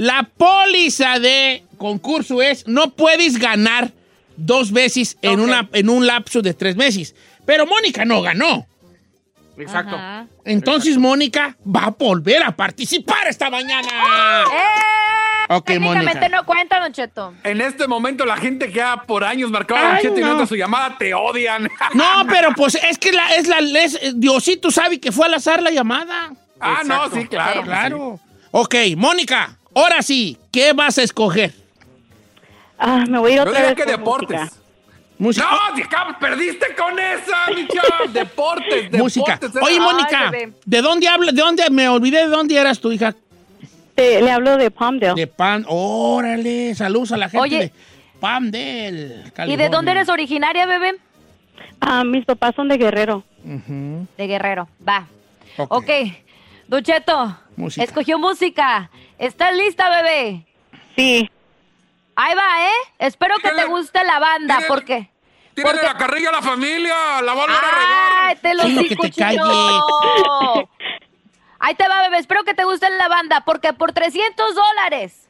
[0.00, 3.92] La póliza de concurso es no puedes ganar
[4.34, 7.14] dos veces en, una, en un lapso de tres meses.
[7.44, 8.66] Pero Mónica no ganó.
[9.58, 9.96] Exacto.
[9.96, 10.26] Ajá.
[10.46, 13.88] Entonces Mónica va a volver a participar esta mañana.
[13.88, 14.44] ¡Eh!
[15.50, 16.28] Ok, Técnicamente Mónica.
[16.30, 17.34] no cuenta, Don Cheto.
[17.44, 20.46] En este momento, la gente que ha por años marcado a Don Cheto y no
[20.46, 21.68] su llamada te odian.
[21.94, 25.62] No, pero pues es que la, es la, es- Diosito sabe que fue al azar
[25.62, 26.32] la llamada.
[26.58, 27.62] ah, no, sí, claro.
[27.64, 28.18] Claro.
[28.52, 31.52] Ok, Mónica, ahora sí, ¿qué vas a escoger?
[32.78, 34.40] Ah, me voy a ir Yo otra diría vez que por deportes.
[34.40, 34.56] música.
[35.18, 36.04] Música.
[36.08, 38.10] No, perdiste con esa, mi chavo.
[38.12, 39.34] Deportes, música.
[39.36, 39.62] deportes.
[39.62, 40.32] Oye, Mónica.
[40.64, 41.34] ¿de dónde hablas?
[41.34, 41.70] ¿De dónde?
[41.70, 43.14] Me olvidé de dónde eras tu hija.
[43.94, 45.14] Te- le hablo de Palmdale.
[45.20, 45.66] De Pan.
[45.68, 47.58] Órale, saludos a la gente Oye.
[47.58, 47.72] de
[48.18, 50.96] Palmdale, ¿Y de dónde eres originaria, bebé?
[51.80, 53.22] Ah, mis papás son de Guerrero.
[53.44, 54.68] De Guerrero.
[54.86, 55.06] Va.
[55.58, 55.70] ok.
[55.70, 55.90] Ok.
[56.68, 57.82] Don Cheto, Música.
[57.84, 58.90] escogió música.
[59.20, 60.46] ¿Estás lista, bebé?
[60.96, 61.30] Sí,
[62.16, 62.72] Ahí va, ¿eh?
[62.98, 65.10] Espero que te guste la banda, tírale- porque...
[65.54, 68.96] Tírale porque- la carrilla a la familia, la va a ¡Ay, te lo digo, que
[68.96, 69.24] te!
[71.58, 72.18] Ahí te va, bebé.
[72.18, 75.28] Espero que te guste la banda, porque por 300 dólares,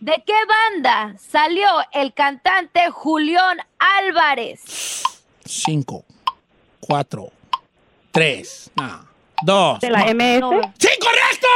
[0.00, 5.02] ¿de qué banda salió el cantante Julián Álvarez?
[5.46, 6.04] Cinco,
[6.80, 7.30] cuatro,
[8.12, 9.06] tres, no,
[9.42, 9.80] dos.
[9.80, 10.40] de la MS.
[10.40, 10.50] No.
[10.78, 11.46] ¡Sí, correcto!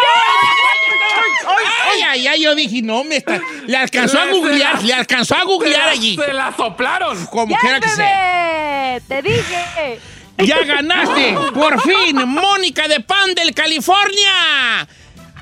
[1.90, 3.40] Ay, ay, ay, yo dije, no, me está...
[3.66, 6.16] Le alcanzó a googlear, la- le alcanzó a googlear allí.
[6.16, 7.26] Se la soplaron.
[7.26, 9.00] Como ¡Ya, quiera que sea.
[9.00, 9.02] bebé!
[9.08, 10.00] ¡Te dije!
[10.38, 11.36] ¡Ya ganaste!
[11.54, 12.16] ¡Por fin!
[12.26, 14.86] ¡Mónica de Pandel, California!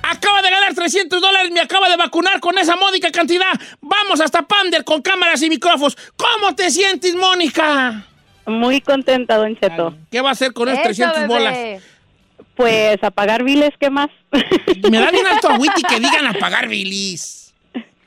[0.02, 3.52] Acaba de ganar 300 dólares, me acaba de vacunar con esa módica cantidad.
[3.80, 5.96] Vamos hasta Pandel con cámaras y micrófonos.
[6.16, 8.04] ¿Cómo te sientes, Mónica?
[8.46, 9.96] Muy contenta, Don Cheto.
[10.10, 11.26] ¿Qué va a hacer con esas Eso, 300 bebé.
[11.26, 11.82] bolas?
[12.54, 14.08] Pues apagar viles, ¿qué más?
[14.90, 17.54] Me da bien alto agüite que digan apagar bilis.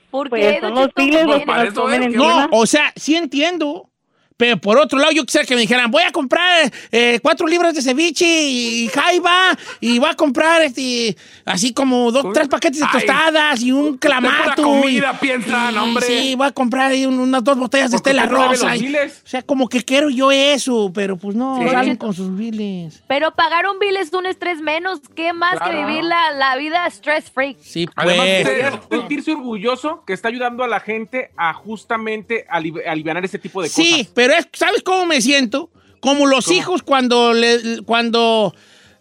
[0.10, 2.14] ¿Por Pues qué, son los viles los que nos comen.
[2.14, 3.89] No, o sea, sí entiendo.
[4.40, 7.76] Pero por otro lado, yo quisiera que me dijeran, voy a comprar eh, cuatro libras
[7.76, 12.86] de ceviche y jaiba y voy a comprar este, así como dos, tres paquetes de
[12.86, 14.64] Ay, tostadas y un clamato.
[14.64, 16.06] comida y- piensan, y hombre.
[16.06, 18.78] Sí, voy a comprar un- unas dos botellas de Porque Estela Rosa.
[18.78, 21.68] y- o sea, como que quiero yo eso, pero pues no, Sí.
[21.70, 23.04] salen con sus biles.
[23.10, 25.02] Pero pagar un bill es un estrés menos.
[25.16, 27.58] ¿Qué más que vivir la, la vida stress free?
[27.62, 28.08] Sí, pues.
[28.18, 33.62] Además, sentirse orgulloso que está ayudando a la gente a justamente ali- aliviar ese tipo
[33.62, 34.08] de Sí, cosas.
[34.30, 35.72] Pero es, ¿sabes cómo me siento?
[36.00, 38.54] Como los hijos cuando le, cuando,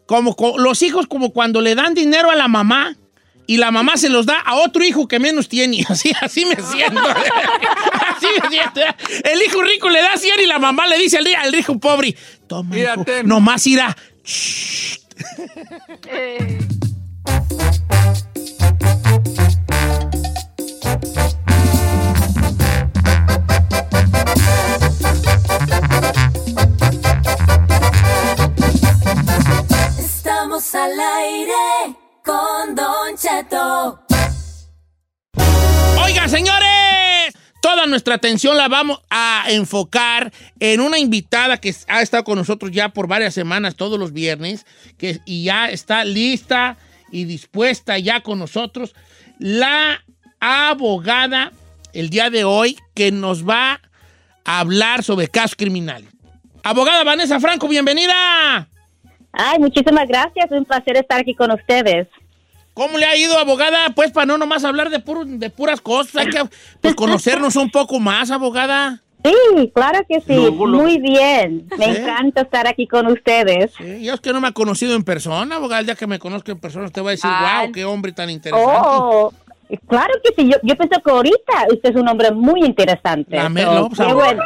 [0.06, 2.96] como co- los hijos como cuando le dan dinero a la mamá
[3.46, 5.84] y la mamá se los da a otro hijo que menos tiene.
[5.88, 7.00] Así, así me siento.
[8.16, 8.80] así me siento.
[9.24, 12.16] El hijo rico le da 100 y la mamá le dice al, al hijo pobre,
[12.46, 13.96] toma, hijo, nomás irá.
[30.58, 31.94] Al aire
[32.24, 34.02] con Don Cheto.
[36.02, 42.24] Oiga, señores, toda nuestra atención la vamos a enfocar en una invitada que ha estado
[42.24, 44.66] con nosotros ya por varias semanas, todos los viernes,
[44.98, 46.76] que, y ya está lista
[47.12, 48.96] y dispuesta ya con nosotros,
[49.38, 50.04] la
[50.40, 51.52] abogada
[51.92, 53.80] el día de hoy que nos va
[54.44, 56.10] a hablar sobre casos criminales.
[56.64, 58.68] Abogada Vanessa Franco, bienvenida.
[59.38, 60.50] Ay, muchísimas gracias.
[60.50, 62.08] Un placer estar aquí con ustedes.
[62.74, 63.90] ¿Cómo le ha ido, abogada?
[63.94, 66.40] Pues para no nomás hablar de, puro- de puras cosas, hay que
[66.80, 69.00] pues, conocernos un poco más, abogada.
[69.24, 70.32] Sí, claro que sí.
[70.50, 71.68] Muy bien.
[71.76, 72.00] Me ¿Sí?
[72.00, 73.72] encanta estar aquí con ustedes.
[73.78, 75.80] Sí, yo es que no me ha conocido en persona, abogada.
[75.80, 77.66] El día que me conozca en persona, usted va a decir, Ay.
[77.66, 78.78] wow, qué hombre tan interesante.
[78.80, 79.32] Oh,
[79.88, 80.48] claro que sí.
[80.50, 83.36] Yo, yo pienso que ahorita usted es un hombre muy interesante.
[83.36, 84.32] Dámelo, So, pues, qué abogada.
[84.34, 84.42] bueno.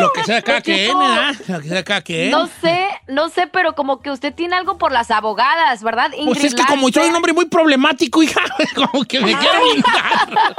[0.00, 1.34] Lo que sea cada Pues, quien, ¿verdad?
[1.48, 2.30] Lo que sea cada quien.
[2.30, 6.08] No sé, no sé, pero como que usted tiene algo por las abogadas, ¿verdad?
[6.10, 8.40] Pues Ingrid es que como soy un hombre muy problemático, hija,
[8.74, 10.54] como que me quiero blindar.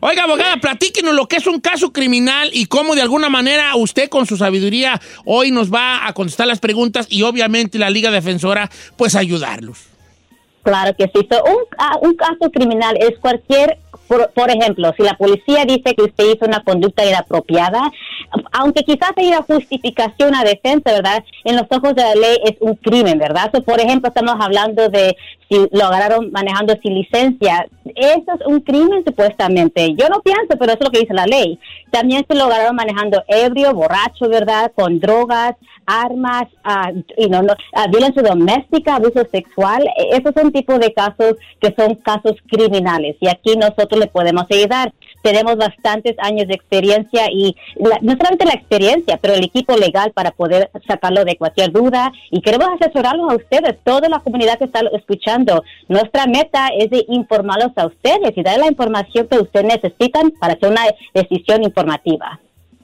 [0.00, 4.08] Oiga, abogada, platíquenos lo que es un caso criminal y cómo de alguna manera usted
[4.08, 8.70] con su sabiduría hoy nos va a contestar las preguntas y obviamente la Liga Defensora,
[8.96, 9.78] pues ayudarlos.
[10.62, 11.26] Claro que sí.
[11.30, 15.94] So, un, ah, un caso criminal es cualquier, por, por ejemplo, si la policía dice
[15.94, 17.90] que usted hizo una conducta inapropiada,
[18.52, 21.24] aunque quizás haya justificación a defensa, ¿verdad?
[21.44, 23.50] En los ojos de la ley es un crimen, ¿verdad?
[23.54, 25.16] So, por ejemplo, estamos hablando de
[25.48, 27.66] si lo agarraron manejando sin licencia.
[27.94, 29.94] Eso es un crimen supuestamente.
[29.94, 31.58] Yo no pienso, pero eso es lo que dice la ley.
[31.90, 34.72] También se lo agarraron manejando ebrio, borracho, ¿verdad?
[34.74, 35.54] Con drogas,
[35.86, 37.40] armas, ah, y no,
[37.74, 39.86] ah, violencia doméstica, abuso sexual.
[39.96, 44.44] Eh, Esos son tipos de casos que son casos criminales y aquí nosotros le podemos
[44.50, 44.92] ayudar.
[45.22, 50.12] Tenemos bastantes años de experiencia y la- no solamente la experiencia, pero el equipo legal
[50.12, 54.64] para poder sacarlo de cualquier duda y queremos asesorarlos a ustedes, toda la comunidad que
[54.66, 55.62] está escuchando.
[55.88, 60.54] Nuestra meta es de informarlos a ustedes y darle la información que ustedes necesitan para
[60.54, 60.82] hacer una
[61.14, 62.40] decisión informativa.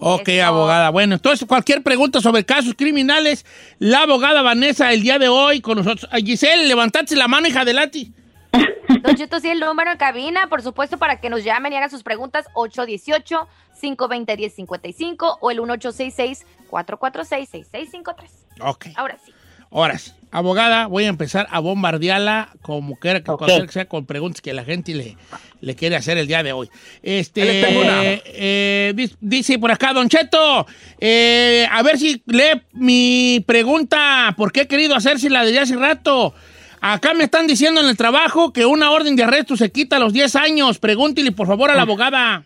[0.07, 0.90] Ok, abogada.
[0.90, 3.47] Bueno, entonces cualquier pregunta sobre casos criminales,
[3.79, 6.07] la abogada Vanessa el día de hoy con nosotros.
[6.23, 8.09] Giselle, levantate la mano, hija, adelante.
[9.01, 11.88] Don Cheto, sí, el número en cabina, por supuesto, para que nos llamen y hagan
[11.88, 18.14] sus preguntas, 818-520-1055 o el 1866-446-6653.
[18.61, 18.88] Ok.
[18.97, 19.33] Ahora sí.
[19.75, 23.33] Ahora sí, abogada, voy a empezar a bombardearla como quiera que
[23.73, 25.17] sea con preguntas que la gente le,
[25.61, 26.71] le quiere hacer el día de hoy.
[27.03, 27.43] Este,
[28.25, 30.65] eh, dice por acá, Don Cheto,
[31.01, 36.35] eh, a ver si lee mi pregunta, porque he querido hacérsela desde hace rato.
[36.81, 39.99] Acá me están diciendo en el trabajo que una orden de arresto se quita a
[39.99, 40.79] los 10 años.
[40.79, 42.45] Pregúntele, por favor, a la abogada.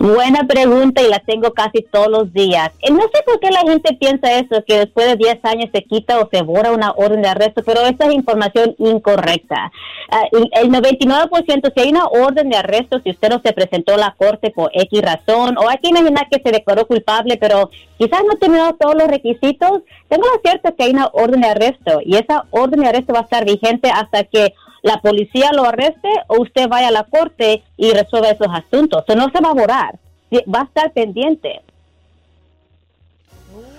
[0.00, 2.70] Buena pregunta y la tengo casi todos los días.
[2.82, 5.82] Eh, No sé por qué la gente piensa eso, que después de 10 años se
[5.82, 9.72] quita o se borra una orden de arresto, pero esa es información incorrecta.
[10.10, 13.94] Ah, el- el 99%, si hay una orden de arresto, si usted no se presentó
[13.94, 17.70] a la corte por X razón, o hay que imaginar que se declaró culpable, pero
[17.98, 22.00] quizás no terminó todos los requisitos, tengo la cierta que hay una orden de arresto
[22.04, 26.08] y esa orden de arresto va a estar vigente hasta que la policía lo arreste
[26.28, 29.04] o usted vaya a la corte y resuelva esos asuntos.
[29.06, 29.98] O no se va a borrar,
[30.32, 31.62] va a estar pendiente.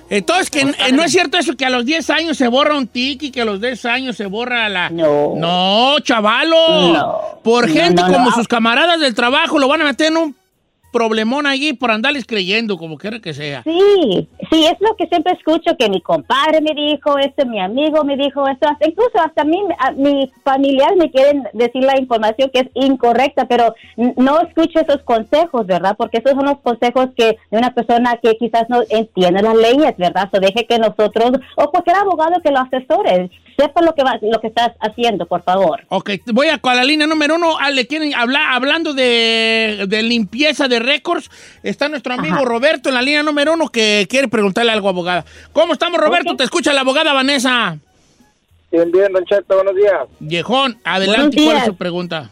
[0.10, 2.88] Entonces, que eh, no es cierto eso que a los 10 años se borra un
[2.88, 4.90] tic y que a los 10 años se borra la...
[4.90, 5.36] No.
[5.36, 6.94] No, chavalo.
[6.94, 7.22] No.
[7.44, 8.14] Por gente no, no.
[8.16, 10.36] como sus camaradas del trabajo lo van a meter en un
[10.92, 13.64] problemón allí por andarles creyendo, como quiera que sea.
[13.64, 18.04] Sí, sí, es lo que siempre escucho, que mi compadre me dijo esto, mi amigo
[18.04, 22.50] me dijo esto, hasta, incluso hasta mí, a, mis familiares me quieren decir la información
[22.54, 25.96] que es incorrecta, pero no escucho esos consejos, ¿verdad?
[25.98, 29.96] Porque esos son los consejos que de una persona que quizás no entiende las leyes,
[29.98, 30.30] ¿verdad?
[30.32, 34.40] O deje que nosotros, o cualquier abogado que lo asesore, sepa lo que, va, lo
[34.40, 35.82] que estás haciendo, por favor.
[35.90, 37.58] Ok, voy a la línea número uno.
[37.60, 41.30] Ah, le quieren hablar, hablando de, de limpieza de récords,
[41.64, 42.46] está nuestro amigo Ajá.
[42.46, 45.26] Roberto en la línea número uno que quiere preguntarle algo, abogada.
[45.52, 46.36] ¿Cómo estamos, Roberto?
[46.38, 47.78] Te escucha la abogada Vanessa.
[48.72, 50.08] Bien, bien, Don Cheto, buenos días.
[50.20, 52.30] Viejón, adelante, ¿cuál es su pregunta?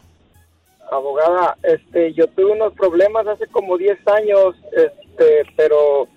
[0.91, 6.07] Abogada, este, yo tuve unos problemas hace como 10 años, este, pero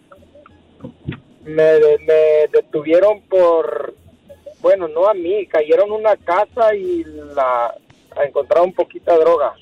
[1.45, 3.95] me, me detuvieron por,
[4.61, 7.75] bueno, no a mí, cayeron una casa y la
[8.27, 9.55] encontraron poquita droga.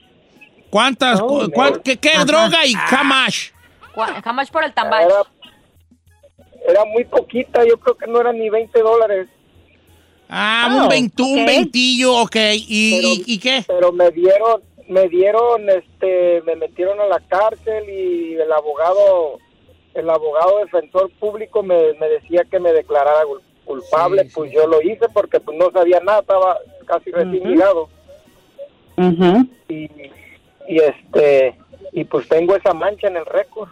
[0.71, 1.21] ¿Cuántas?
[1.21, 1.81] Oh, cu-.
[1.85, 3.53] ¿Qué, qué droga y jamás?
[3.95, 5.05] Gua- Jamás por el tambal.
[5.05, 5.23] Era,
[6.69, 9.29] era muy poquita, yo creo que no eran ni 20 dólares,
[10.31, 11.47] Ah, Oh, un, veintu- un ok.
[11.47, 12.37] veintillo, ok.
[12.55, 13.65] ¿Y, Pero- y- y qué?
[13.67, 19.39] pero me dieron, me dieron, este, me metieron a la cárcel y el abogado,
[19.95, 23.25] el abogado defensor público me, me decía que me declarara
[23.69, 26.57] culpable, Sí, pues yo lo hice porque pues no sabía nada, estaba
[26.87, 27.89] casi recién llegado.
[29.69, 29.89] y,
[30.69, 31.55] y este
[31.93, 33.69] y pues tengo esa mancha en el récord.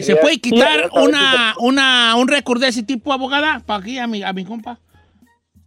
[0.00, 3.62] ¿Se puede quitar una, una, un récord de ese tipo, abogada?
[3.64, 4.78] Para aquí a mi, a mi compa.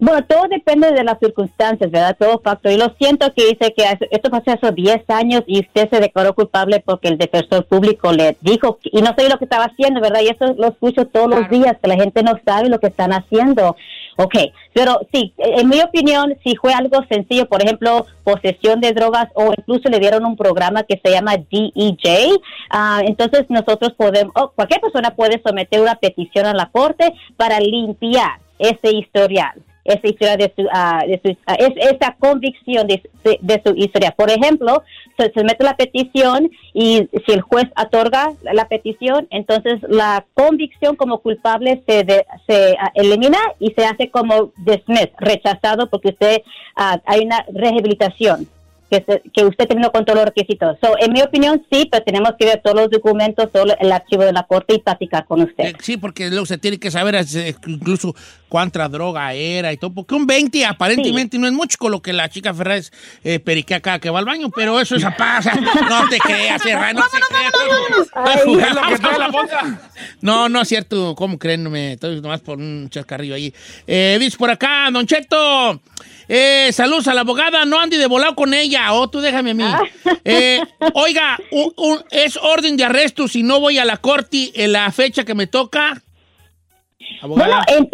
[0.04, 2.18] Bueno, todo depende de las circunstancias, ¿verdad?
[2.18, 2.72] Todo factor.
[2.72, 6.34] Y lo siento que dice que esto pasó hace 10 años y usted se declaró
[6.34, 10.02] culpable porque el defensor público le dijo, que- y no sé lo que estaba haciendo,
[10.02, 10.22] ¿verdad?
[10.22, 13.14] Y eso lo escucho todos los días, que la gente no sabe lo que están
[13.14, 13.76] haciendo.
[14.18, 14.34] Ok,
[14.74, 19.54] pero sí, en mi opinión, si fue algo sencillo, por ejemplo, posesión de drogas o
[19.56, 22.39] incluso le dieron un programa que se llama DEJ,
[22.72, 27.60] ah, entonces nosotros podemos, o cualquier persona puede someter una petición a la corte para
[27.60, 33.01] limpiar ese historial esa historia de su, ah, es, esa convicción de,
[33.41, 34.11] de- su historia.
[34.11, 34.84] Por ejemplo,
[35.17, 40.95] se, se mete la petición y si el juez otorga la, petición, entonces la convicción
[40.95, 46.41] como culpable se, de- se ah, elimina y se hace como dismissed, rechazado porque usted
[46.75, 48.47] hay una rehabilitación.
[48.91, 50.77] Que, se- que usted terminó con todos los requisitos.
[50.83, 54.23] So, en mi opinión, sí, pero tenemos que ver todos los documentos, todo el archivo
[54.23, 55.63] de la corte y platicar con usted.
[55.63, 58.13] Eh, Sí, porque luego se tiene que saber eh, incluso
[58.49, 59.93] cuánta droga era y todo.
[59.93, 62.91] Porque un 20 aparentemente no es mucho con lo que la chica Ferraz
[63.23, 65.53] eh, periquea cada que va al baño, pero eso es pasa.
[65.89, 67.01] No te creas, Ferraz, no
[69.17, 69.79] la bolsa.
[70.21, 71.15] No, no es cierto.
[71.15, 71.63] ¿Cómo creen?
[71.63, 73.53] No estoy nomás por un chascarrillo ahí.
[73.87, 75.81] Eh, dice por acá, Don Cheto.
[76.28, 77.65] Eh, saludos a la abogada.
[77.65, 78.93] No ande de volado con ella.
[78.93, 79.63] O tú déjame a mí.
[80.24, 80.61] Eh,
[80.93, 84.91] oiga, un- un- es orden de arresto si no voy a la corte en la
[84.91, 86.01] fecha que me toca.
[87.22, 87.63] Abogada.
[87.67, 87.89] Bueno, eh,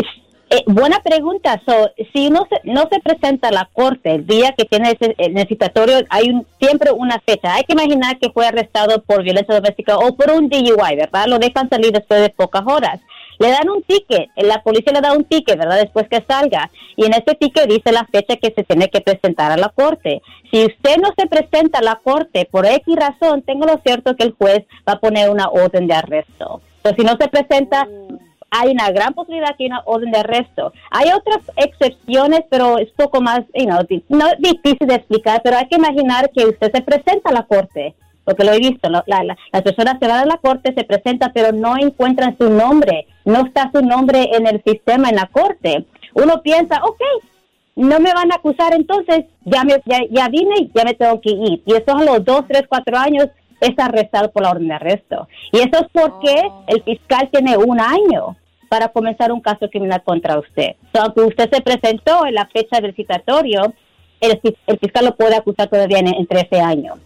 [0.49, 1.61] eh, buena pregunta.
[1.65, 5.15] So, si no se, no se presenta a la corte el día que tiene ese,
[5.17, 7.53] el citatorio, hay un, siempre una fecha.
[7.55, 11.25] Hay que imaginar que fue arrestado por violencia doméstica o por un DUI, ¿verdad?
[11.28, 12.99] Lo dejan salir después de pocas horas.
[13.39, 15.77] Le dan un ticket, la policía le da un ticket, ¿verdad?
[15.77, 16.71] Después que salga.
[16.95, 20.21] Y en ese ticket dice la fecha que se tiene que presentar a la corte.
[20.51, 24.23] Si usted no se presenta a la corte por X razón, tengo lo cierto que
[24.23, 26.61] el juez va a poner una orden de arresto.
[26.77, 27.88] Entonces, si no se presenta,
[28.49, 30.73] hay una gran posibilidad que hay una orden de arresto.
[30.91, 33.79] Hay otras excepciones, pero es poco más, you know,
[34.39, 37.95] difícil de explicar, pero hay que imaginar que usted se presenta a la corte,
[38.28, 41.32] porque lo he visto, la- la- las personas se van a la corte, se presentan,
[41.34, 45.86] pero no encuentran su nombre, no está su nombre en el sistema, en la corte.
[46.13, 47.01] Uno piensa, ok,
[47.78, 51.21] no me van a acusar, entonces ya, me, ya, ya vine y ya me tengo
[51.21, 51.63] que ir.
[51.65, 53.28] Y eso a los dos, tres, cuatro años
[53.61, 55.28] es arrestado por la orden de arresto.
[55.53, 56.36] Y eso es porque
[56.67, 58.36] el fiscal tiene un año
[58.67, 60.75] para comenzar un caso criminal contra usted.
[60.93, 63.73] So, aunque usted se presentó en la fecha del citatorio,
[64.19, 66.97] el, el fiscal lo puede acusar todavía en, en 13 años.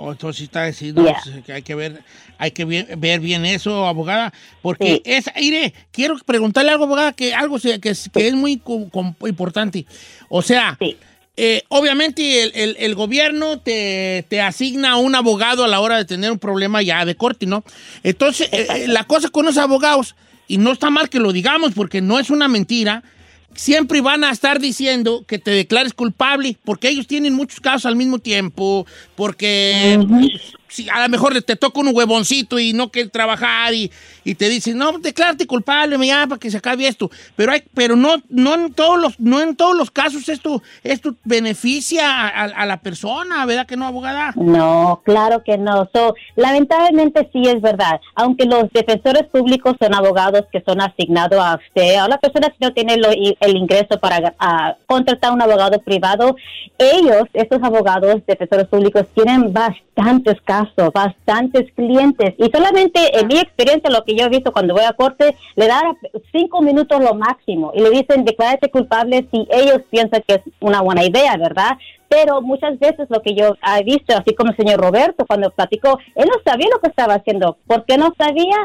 [0.00, 1.42] Oh, entonces sí está diciendo Yeah.
[1.42, 2.02] que hay que ver,
[2.38, 4.32] hay que bien- ver bien eso, abogada,
[4.62, 9.86] porque es, Iré, quiero preguntarle algo, abogada, que algo que, es, muy com- importante.
[10.28, 10.78] O sea,
[11.36, 16.04] eh, obviamente el, el- el gobierno te, te asigna un abogado a la hora de
[16.04, 17.64] tener un problema ya de corte, ¿no?
[18.04, 20.14] Entonces, eh, la cosa con los abogados,
[20.46, 23.02] y no está mal que lo digamos porque no es una mentira,
[23.54, 27.96] siempre van a estar diciendo que te declares culpable, porque ellos tienen muchos casos al
[27.96, 28.86] mismo tiempo,
[29.16, 29.98] porque
[30.68, 33.90] si a lo mejor te toca un huevoncito y no quiere trabajar y,
[34.24, 37.10] y te dicen, no, declárate culpable, ya, para que se acabe esto.
[37.36, 41.14] Pero hay, pero no, no en todos los, no en todos los casos esto, esto
[41.24, 44.32] beneficia a, a- a la persona, ¿verdad que no, abogada?
[44.36, 45.88] No, claro que no.
[45.92, 48.00] So, lamentablemente sí es verdad.
[48.14, 52.56] Aunque los defensores públicos son abogados que son asignados a usted, a la persona que
[52.60, 56.36] no tiene el ingreso para ah, contratar un abogado privado,
[56.78, 60.57] ellos, estos abogados defensores públicos, tienen bastantes casos,
[60.92, 62.34] bastantes clientes.
[62.38, 65.66] Y solamente en mi experiencia, lo que yo he visto cuando voy a corte, le
[65.66, 65.96] dan
[66.32, 70.80] cinco minutos lo máximo y le dicen declárate culpable si ellos piensan que es una
[70.80, 71.78] buena idea, ¿verdad?
[72.08, 75.98] Pero muchas veces lo que yo he visto, así como el señor Roberto cuando platicó,
[76.14, 77.58] él no sabía lo que estaba haciendo.
[77.66, 78.56] ¿Por qué no sabía?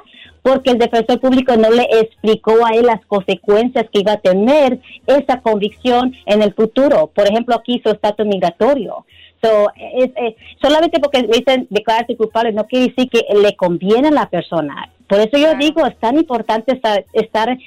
[0.41, 4.79] Porque el defensor público no le explicó a él las consecuencias que iba a tener
[5.07, 7.07] esa convicción en el futuro.
[7.13, 9.05] Por ejemplo, aquí su estatus migratorio.
[9.43, 14.07] So, es, es- solamente porque le dicen declararse culpable no quiere decir que le conviene
[14.07, 14.89] a la persona.
[15.07, 16.79] Por eso yo digo, es tan importante
[17.11, 17.57] estar,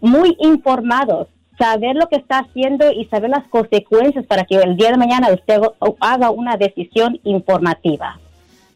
[0.00, 1.28] muy informados,
[1.58, 5.28] saber lo que está haciendo y saber las consecuencias para que el día de mañana
[5.32, 5.60] usted
[6.00, 8.18] haga- una decisión informativa.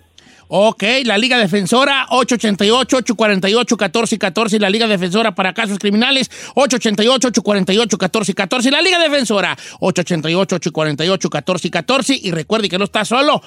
[0.49, 9.57] Ok, la Liga Defensora, 888-848-1414, la Liga Defensora para casos criminales, 888-848-1414, la Liga Defensora,
[9.81, 13.41] 888-848-1414, y recuerde que no está solo.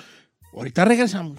[0.55, 1.39] Ahorita regresamos.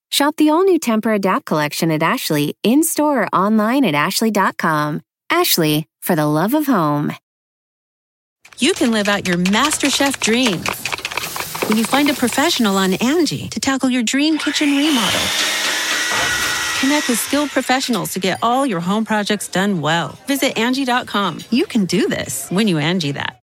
[0.11, 5.01] Shop the all new Temper Adapt collection at Ashley in store or online at ashley.com.
[5.29, 7.13] Ashley, for the love of home.
[8.57, 10.67] You can live out your MasterChef dreams
[11.69, 15.21] when you find a professional on Angie to tackle your dream kitchen remodel.
[16.81, 20.19] Connect with skilled professionals to get all your home projects done well.
[20.27, 21.39] Visit Angie.com.
[21.49, 23.40] You can do this when you Angie that.